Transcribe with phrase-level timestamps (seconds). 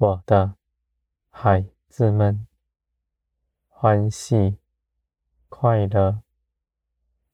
[0.00, 0.54] 我的
[1.28, 2.46] 孩子们，
[3.66, 4.56] 欢喜
[5.48, 6.22] 快乐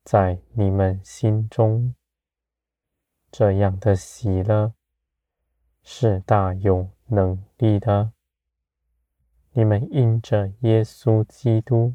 [0.03, 1.95] 在你们心中。
[3.31, 4.73] 这样的喜乐
[5.83, 8.13] 是大有能力的。
[9.53, 11.95] 你们因着耶稣基督，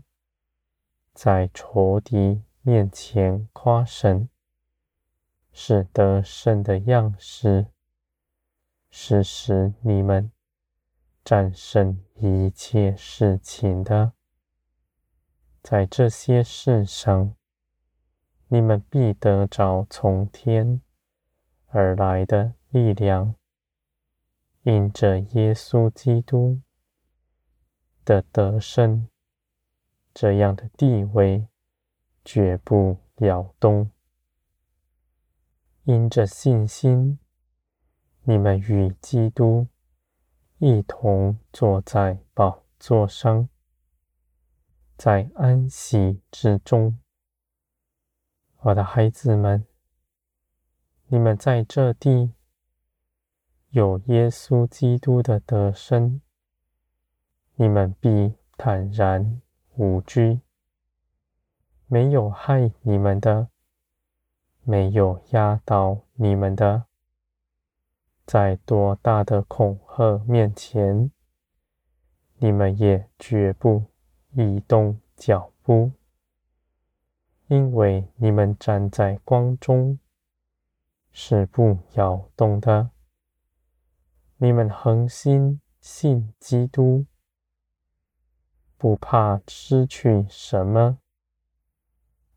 [1.16, 4.30] 在仇敌面前夸神，
[5.52, 7.66] 是得胜的样式，
[8.92, 10.32] 是使你们
[11.24, 14.14] 战胜一切事情的。
[15.62, 17.36] 在这些事上，
[18.48, 20.82] 你们必得着从天
[21.68, 23.36] 而来的力量，
[24.64, 26.62] 因着耶稣基督
[28.04, 29.08] 的得胜，
[30.14, 31.48] 这样的地位
[32.26, 33.92] 绝不摇动。
[35.84, 37.20] 因着信心，
[38.24, 39.68] 你们与基督
[40.62, 43.48] 一同坐在宝座上，
[44.98, 47.00] 在安息之中。
[48.64, 49.66] 我的孩子们，
[51.08, 52.34] 你们在这地
[53.70, 56.20] 有耶稣基督的得胜。
[57.56, 59.42] 你们必坦然
[59.76, 60.42] 无惧，
[61.88, 63.48] 没有害你们的，
[64.64, 66.84] 没有压倒你们的，
[68.26, 71.12] 在多大的恐吓面前，
[72.38, 73.84] 你们也绝不
[74.32, 75.92] 移动脚步，
[77.48, 80.00] 因为你们站在光中，
[81.12, 82.92] 是不摇动的。
[84.38, 87.06] 你们恒心信基督。
[88.78, 91.00] 不怕失去什么，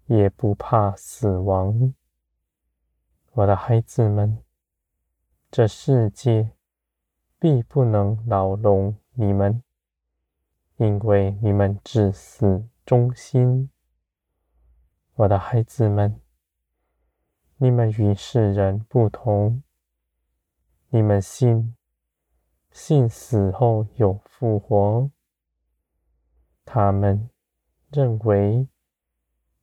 [0.07, 1.95] 也不怕死亡。
[3.31, 4.43] 我的孩子们，
[5.49, 6.51] 这世界
[7.43, 9.65] 必不能牢笼你们，
[10.77, 13.69] 因为你们至死忠心。
[15.15, 16.21] 我的孩子们，
[17.57, 19.65] 你们与世人不同，
[20.91, 21.75] 你们信，
[22.71, 25.11] 信死后有复活。
[26.65, 27.29] 他们
[27.91, 28.69] 认为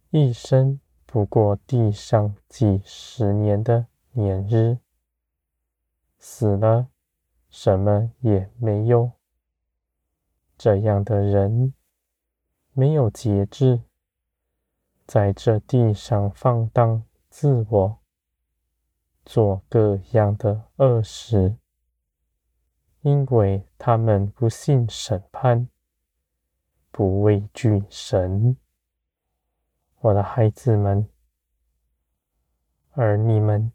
[0.09, 4.79] 一生不过地上几十年的年日，
[6.17, 6.89] 死了
[7.49, 9.11] 什么也没有。
[10.57, 11.73] 这样的人
[12.73, 13.81] 没有节制，
[15.05, 17.99] 在这地上放荡自我，
[19.25, 21.55] 做各样的恶事，
[23.01, 25.67] 因为他们不信审判。
[26.91, 28.57] 不畏惧神，
[29.99, 31.07] 我的孩子们，
[32.91, 33.71] 而你们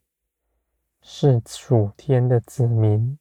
[1.00, 3.18] 是属天的子民，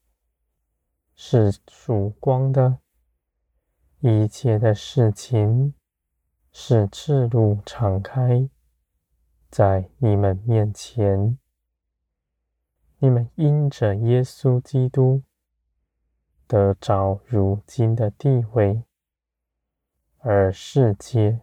[1.15, 2.79] 是曙光的，
[3.99, 5.73] 一切的事情
[6.51, 8.49] 是赤路敞开
[9.49, 11.37] 在你们面前。
[12.99, 15.23] 你们因着耶稣基督
[16.47, 18.83] 得着如今的地位。
[20.25, 21.41] 而世界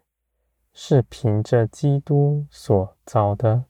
[0.72, 3.66] 是凭着基督所造的。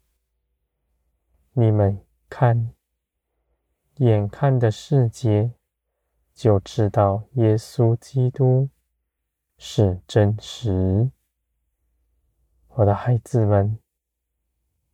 [1.53, 2.72] 你们看，
[3.97, 5.53] 眼看的世界，
[6.34, 8.68] 就知道耶稣基督
[9.58, 11.10] 是真实。
[12.68, 13.78] 我的孩子们，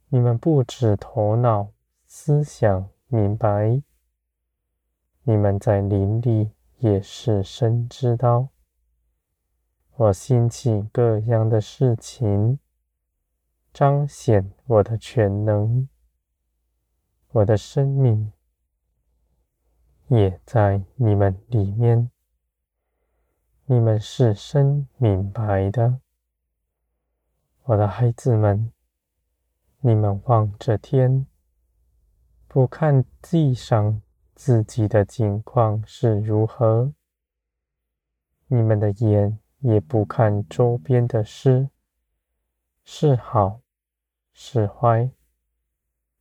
[0.08, 1.72] 你们不止头脑
[2.06, 3.82] 思想明白，
[5.22, 8.48] 你们在灵里也是深知道。
[9.96, 12.58] 我兴起各样的事情，
[13.72, 15.88] 彰显我的全能。
[17.28, 18.32] 我的生命
[20.08, 22.10] 也在你们里面。
[23.66, 26.00] 你们是深明白的，
[27.64, 28.72] 我的孩子们。
[29.80, 31.26] 你们望着天，
[32.48, 34.02] 不看地上
[34.34, 36.92] 自己的境况是如何。
[38.48, 39.38] 你们的眼。
[39.60, 41.70] 也不看周边的事，
[42.84, 43.62] 是好
[44.32, 45.10] 是坏，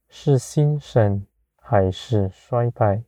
[0.08, 1.28] 是兴盛
[1.58, 3.04] 还是衰败。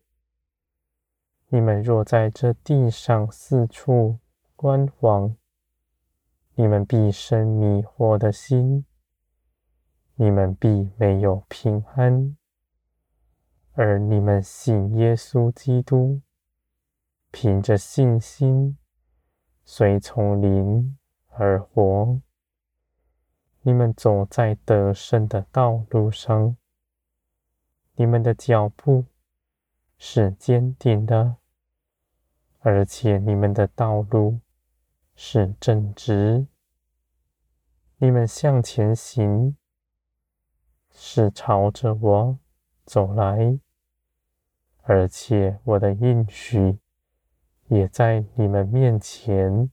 [1.50, 4.20] 你们若在这地上四处
[4.56, 5.38] 观望，
[6.56, 8.86] 你们必生迷惑的心，
[10.16, 12.36] 你们必没有平安。
[13.72, 16.22] 而你们信耶稣基督，
[17.32, 18.78] 凭着信心。
[19.64, 20.98] 随从灵
[21.28, 22.20] 而活，
[23.62, 26.58] 你们走在得胜的道路上，
[27.96, 29.06] 你们的脚步
[29.98, 31.38] 是坚定的，
[32.60, 34.40] 而且你们的道路
[35.16, 36.48] 是正直，
[37.98, 39.56] 你们向前行，
[40.92, 42.40] 是朝着我
[42.86, 43.60] 走来，
[44.84, 46.78] 而且我的应许
[47.68, 49.72] 也在你们面前，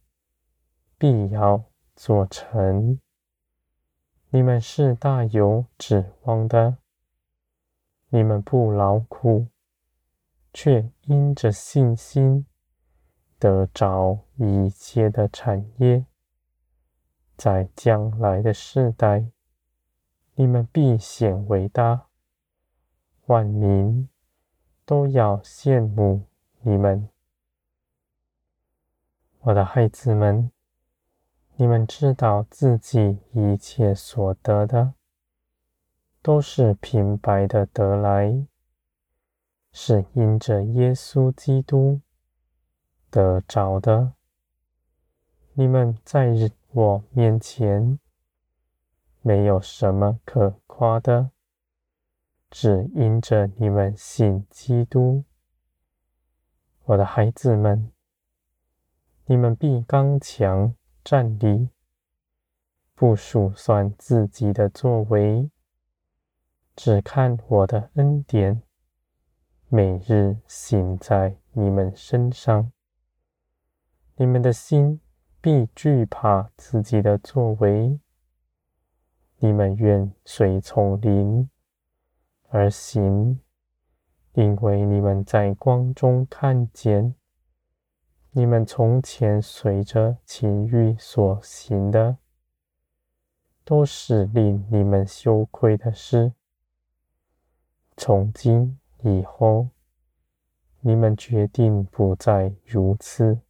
[0.98, 2.98] 必要做成。
[4.30, 6.78] 你们是大有指望的，
[8.08, 9.46] 你们不劳苦，
[10.54, 12.46] 却因着信心。
[13.36, 16.06] 得着一切的产业，
[17.36, 19.26] 在将来的世代，
[20.36, 22.06] 你们必显伟大，
[23.26, 24.08] 万民
[24.86, 26.22] 都要羡慕
[26.62, 27.10] 你们。
[29.40, 30.50] 我的孩子们，
[31.56, 34.94] 你们知道自己一切所得的，
[36.22, 38.46] 都是平白的得来，
[39.76, 42.00] 是因着耶稣基督。
[43.10, 44.14] 得着的，
[45.54, 46.32] 你们在
[46.70, 47.98] 我面前
[49.20, 51.32] 没有什么可夸的，
[52.48, 55.24] 只因着你们信基督。
[56.84, 57.90] 我的孩子们，
[59.26, 61.68] 你们必刚强站立，
[62.94, 65.50] 不数算自己的作为，
[66.76, 68.62] 只看我的恩典，
[69.76, 72.70] 每日行在你们身上。
[74.14, 75.00] 你们的心
[75.40, 77.98] 必惧怕自己的作为，
[79.38, 81.50] 你们愿随从灵
[82.50, 83.40] 而行，
[84.34, 87.16] 因为你们在光中看见，
[88.30, 92.18] 你们从前随着情欲所行的，
[93.64, 96.32] 都是令你们羞愧的事。
[97.96, 99.68] 从今以后，
[100.80, 103.40] 你们决定不再如此。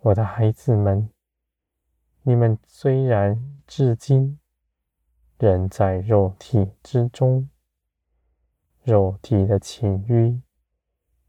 [0.00, 1.08] 我的孩子们，
[2.22, 4.38] 你们虽然至今
[5.38, 7.48] 仍在肉体之中，
[8.82, 10.40] 肉体的情欲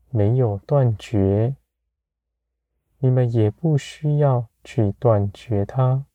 [0.10, 1.56] 没有断绝，
[2.98, 6.06] 你们也不需要去断绝它，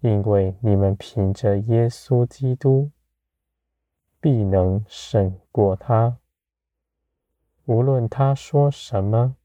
[0.00, 2.90] 因为你们凭着耶稣基督
[4.20, 6.18] 必能胜过他，
[7.64, 9.36] 无论他说什么。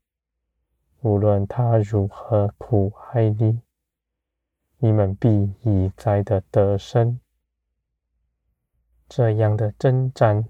[1.01, 3.62] 无论他如何苦害你，
[4.80, 7.19] 你们必一再的得胜。
[9.07, 10.45] 这样的征战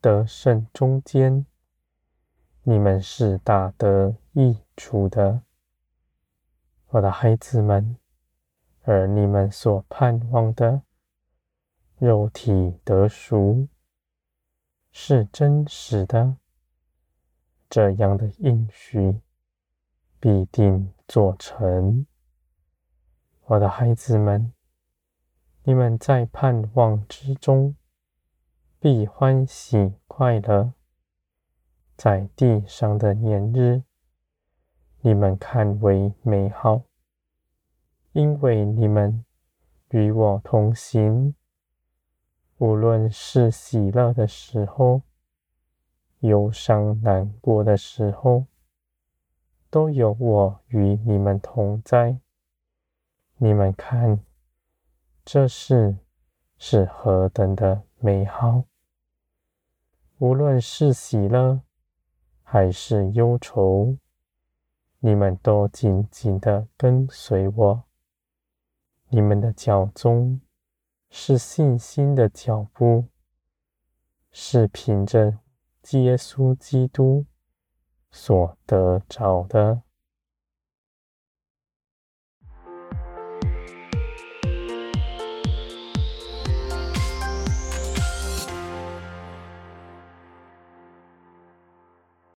[0.00, 1.46] 得胜中间，
[2.64, 5.42] 你们是大得益处的，
[6.88, 7.96] 我的孩子们。
[8.82, 10.82] 而你们所盼望的
[12.00, 13.68] 肉体得赎
[14.90, 16.38] 是真实的，
[17.68, 19.20] 这样的应许。
[20.18, 22.06] 必定做成，
[23.44, 24.52] 我的孩子们，
[25.64, 27.74] 你们在盼望之中
[28.78, 30.72] 必欢喜快乐，
[31.96, 33.82] 在地上的年日，
[35.00, 36.82] 你们看为美好，
[38.12, 39.24] 因为你们
[39.90, 41.34] 与我同行，
[42.60, 45.00] 无论是喜乐的时候，
[46.18, 48.44] 忧伤难过的时候。
[49.70, 52.18] 都有我与你们同在。
[53.36, 54.18] 你们看，
[55.24, 55.96] 这事
[56.58, 58.64] 是何等的美好！
[60.18, 61.62] 无论是喜乐
[62.42, 63.96] 还是忧愁，
[64.98, 67.84] 你们都紧紧的跟随我。
[69.08, 70.40] 你们的脚中
[71.10, 73.06] 是信心的脚步，
[74.30, 75.38] 是凭着
[75.90, 77.26] 耶稣基督。
[78.12, 79.82] 所得着的。